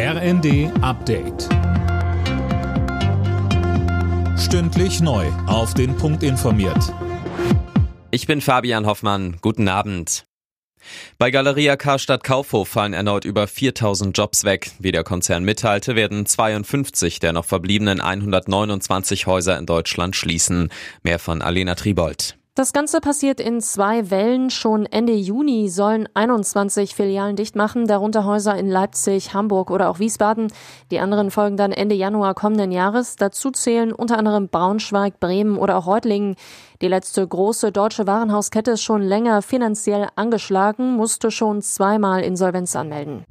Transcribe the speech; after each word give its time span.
RND 0.00 0.70
Update. 0.80 1.48
Stündlich 4.38 5.00
neu. 5.00 5.26
Auf 5.48 5.74
den 5.74 5.96
Punkt 5.96 6.22
informiert. 6.22 6.94
Ich 8.12 8.28
bin 8.28 8.40
Fabian 8.40 8.86
Hoffmann. 8.86 9.38
Guten 9.40 9.66
Abend. 9.66 10.24
Bei 11.18 11.32
Galeria 11.32 11.74
Karstadt 11.74 12.22
Kaufhof 12.22 12.68
fallen 12.68 12.92
erneut 12.92 13.24
über 13.24 13.48
4000 13.48 14.16
Jobs 14.16 14.44
weg. 14.44 14.70
Wie 14.78 14.92
der 14.92 15.02
Konzern 15.02 15.42
mitteilte, 15.42 15.96
werden 15.96 16.26
52 16.26 17.18
der 17.18 17.32
noch 17.32 17.44
verbliebenen 17.44 18.00
129 18.00 19.26
Häuser 19.26 19.58
in 19.58 19.66
Deutschland 19.66 20.14
schließen. 20.14 20.70
Mehr 21.02 21.18
von 21.18 21.42
Alena 21.42 21.74
Tribold. 21.74 22.37
Das 22.58 22.72
Ganze 22.72 23.00
passiert 23.00 23.38
in 23.38 23.60
zwei 23.60 24.10
Wellen. 24.10 24.50
Schon 24.50 24.84
Ende 24.84 25.12
Juni 25.12 25.68
sollen 25.68 26.08
21 26.14 26.96
Filialen 26.96 27.36
dicht 27.36 27.54
machen, 27.54 27.86
darunter 27.86 28.24
Häuser 28.24 28.58
in 28.58 28.68
Leipzig, 28.68 29.32
Hamburg 29.32 29.70
oder 29.70 29.88
auch 29.88 30.00
Wiesbaden. 30.00 30.48
Die 30.90 30.98
anderen 30.98 31.30
folgen 31.30 31.56
dann 31.56 31.70
Ende 31.70 31.94
Januar 31.94 32.34
kommenden 32.34 32.72
Jahres. 32.72 33.14
Dazu 33.14 33.52
zählen 33.52 33.92
unter 33.92 34.18
anderem 34.18 34.48
Braunschweig, 34.48 35.20
Bremen 35.20 35.56
oder 35.56 35.76
auch 35.76 35.86
Reutlingen. 35.86 36.34
Die 36.82 36.88
letzte 36.88 37.24
große 37.24 37.70
deutsche 37.70 38.08
Warenhauskette 38.08 38.72
ist 38.72 38.82
schon 38.82 39.02
länger 39.02 39.40
finanziell 39.40 40.08
angeschlagen, 40.16 40.96
musste 40.96 41.30
schon 41.30 41.62
zweimal 41.62 42.22
Insolvenz 42.22 42.74
anmelden. 42.74 43.24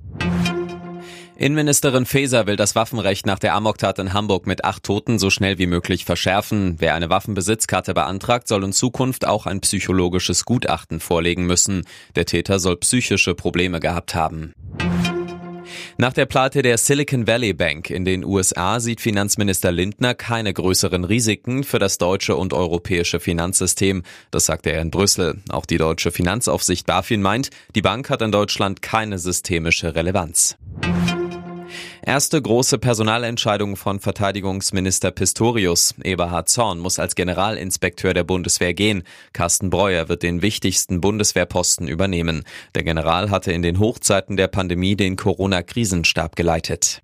Innenministerin 1.37 2.07
Faeser 2.07 2.47
will 2.47 2.55
das 2.55 2.73
Waffenrecht 2.73 3.27
nach 3.27 3.37
der 3.37 3.53
Amoktat 3.53 3.99
in 3.99 4.11
Hamburg 4.11 4.47
mit 4.47 4.65
acht 4.65 4.81
Toten 4.81 5.19
so 5.19 5.29
schnell 5.29 5.59
wie 5.59 5.67
möglich 5.67 6.03
verschärfen. 6.03 6.77
Wer 6.79 6.95
eine 6.95 7.11
Waffenbesitzkarte 7.11 7.93
beantragt, 7.93 8.47
soll 8.47 8.63
in 8.63 8.73
Zukunft 8.73 9.27
auch 9.27 9.45
ein 9.45 9.61
psychologisches 9.61 10.45
Gutachten 10.45 10.99
vorlegen 10.99 11.45
müssen. 11.45 11.85
Der 12.15 12.25
Täter 12.25 12.57
soll 12.57 12.77
psychische 12.77 13.35
Probleme 13.35 13.79
gehabt 13.79 14.15
haben. 14.15 14.53
Nach 15.99 16.13
der 16.13 16.25
Pleite 16.25 16.63
der 16.63 16.79
Silicon 16.79 17.27
Valley 17.27 17.53
Bank 17.53 17.91
in 17.91 18.03
den 18.03 18.25
USA 18.25 18.79
sieht 18.79 18.99
Finanzminister 18.99 19.71
Lindner 19.71 20.15
keine 20.15 20.53
größeren 20.53 21.03
Risiken 21.03 21.63
für 21.63 21.77
das 21.77 21.99
deutsche 21.99 22.35
und 22.35 22.53
europäische 22.53 23.19
Finanzsystem. 23.19 24.01
Das 24.31 24.45
sagte 24.45 24.71
er 24.71 24.81
in 24.81 24.89
Brüssel. 24.89 25.41
Auch 25.49 25.67
die 25.67 25.77
deutsche 25.77 26.11
Finanzaufsicht 26.11 26.87
BaFin 26.87 27.21
meint, 27.21 27.49
die 27.75 27.81
Bank 27.83 28.09
hat 28.09 28.23
in 28.23 28.31
Deutschland 28.31 28.81
keine 28.81 29.19
systemische 29.19 29.93
Relevanz. 29.93 30.57
Erste 32.05 32.41
große 32.41 32.77
Personalentscheidung 32.77 33.75
von 33.75 33.99
Verteidigungsminister 33.99 35.11
Pistorius. 35.11 35.95
Eberhard 36.03 36.49
Zorn 36.49 36.79
muss 36.79 36.99
als 36.99 37.15
Generalinspekteur 37.15 38.13
der 38.13 38.23
Bundeswehr 38.23 38.73
gehen. 38.73 39.03
Carsten 39.33 39.69
Breuer 39.69 40.09
wird 40.09 40.23
den 40.23 40.41
wichtigsten 40.41 41.01
Bundeswehrposten 41.01 41.87
übernehmen. 41.87 42.43
Der 42.75 42.83
General 42.83 43.29
hatte 43.29 43.51
in 43.51 43.61
den 43.61 43.79
Hochzeiten 43.79 44.37
der 44.37 44.47
Pandemie 44.47 44.95
den 44.95 45.15
Corona-Krisenstab 45.15 46.35
geleitet. 46.35 47.01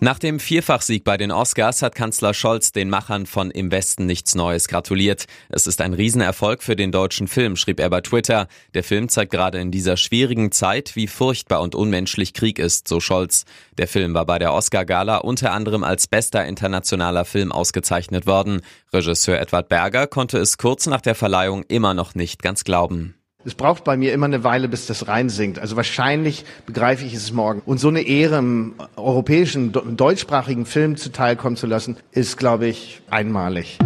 Nach 0.00 0.18
dem 0.18 0.38
Vierfachsieg 0.40 1.04
bei 1.04 1.16
den 1.16 1.32
Oscars 1.32 1.80
hat 1.80 1.94
Kanzler 1.94 2.34
Scholz 2.34 2.70
den 2.70 2.90
Machern 2.90 3.24
von 3.24 3.50
Im 3.50 3.70
Westen 3.70 4.04
nichts 4.04 4.34
Neues 4.34 4.68
gratuliert. 4.68 5.24
Es 5.48 5.66
ist 5.66 5.80
ein 5.80 5.94
Riesenerfolg 5.94 6.62
für 6.62 6.76
den 6.76 6.92
deutschen 6.92 7.28
Film, 7.28 7.56
schrieb 7.56 7.80
er 7.80 7.88
bei 7.88 8.02
Twitter. 8.02 8.46
Der 8.74 8.84
Film 8.84 9.08
zeigt 9.08 9.32
gerade 9.32 9.58
in 9.58 9.70
dieser 9.70 9.96
schwierigen 9.96 10.52
Zeit, 10.52 10.96
wie 10.96 11.06
furchtbar 11.06 11.62
und 11.62 11.74
unmenschlich 11.74 12.34
Krieg 12.34 12.58
ist, 12.58 12.88
so 12.88 13.00
Scholz. 13.00 13.46
Der 13.78 13.88
Film 13.88 14.12
war 14.12 14.26
bei 14.26 14.38
der 14.38 14.52
Oscar-Gala 14.52 15.16
unter 15.18 15.52
anderem 15.52 15.82
als 15.82 16.06
bester 16.08 16.44
internationaler 16.44 17.24
Film 17.24 17.50
ausgezeichnet 17.50 18.26
worden. 18.26 18.60
Regisseur 18.92 19.40
Edward 19.40 19.70
Berger 19.70 20.06
konnte 20.06 20.36
es 20.38 20.58
kurz 20.58 20.86
nach 20.86 21.00
der 21.00 21.14
Verleihung 21.14 21.64
immer 21.68 21.94
noch 21.94 22.14
nicht 22.14 22.42
ganz 22.42 22.64
glauben. 22.64 23.14
Es 23.46 23.54
braucht 23.54 23.84
bei 23.84 23.96
mir 23.96 24.12
immer 24.12 24.26
eine 24.26 24.42
Weile, 24.42 24.68
bis 24.68 24.86
das 24.86 25.06
reinsinkt. 25.06 25.60
Also 25.60 25.76
wahrscheinlich 25.76 26.44
begreife 26.66 27.04
ich 27.04 27.14
es 27.14 27.30
morgen. 27.30 27.62
Und 27.64 27.78
so 27.78 27.86
eine 27.86 28.00
Ehre 28.00 28.38
im 28.38 28.74
europäischen, 28.96 29.70
deutschsprachigen 29.70 30.66
Film 30.66 30.96
zuteilkommen 30.96 31.56
zu 31.56 31.68
lassen, 31.68 31.96
ist, 32.10 32.38
glaube 32.38 32.66
ich, 32.66 33.02
einmalig. 33.08 33.78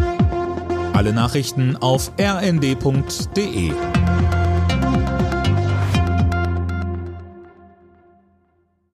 Alle 0.94 1.12
Nachrichten 1.12 1.76
auf 1.76 2.10
rnd.de 2.18 3.72